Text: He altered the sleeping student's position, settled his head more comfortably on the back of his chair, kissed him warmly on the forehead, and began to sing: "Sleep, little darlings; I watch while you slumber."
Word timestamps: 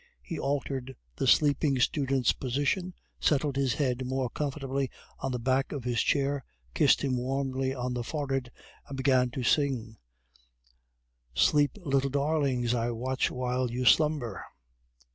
He 0.23 0.39
altered 0.39 0.95
the 1.17 1.27
sleeping 1.27 1.77
student's 1.79 2.33
position, 2.33 2.95
settled 3.19 3.55
his 3.55 3.75
head 3.75 4.03
more 4.03 4.31
comfortably 4.31 4.89
on 5.19 5.31
the 5.31 5.37
back 5.37 5.71
of 5.71 5.83
his 5.83 6.01
chair, 6.01 6.43
kissed 6.73 7.03
him 7.03 7.17
warmly 7.17 7.75
on 7.75 7.93
the 7.93 8.03
forehead, 8.03 8.49
and 8.87 8.97
began 8.97 9.29
to 9.29 9.43
sing: 9.43 9.97
"Sleep, 11.35 11.77
little 11.85 12.09
darlings; 12.09 12.73
I 12.73 12.89
watch 12.89 13.29
while 13.29 13.69
you 13.69 13.85
slumber." 13.85 14.43